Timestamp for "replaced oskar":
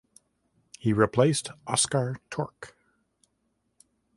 0.93-2.15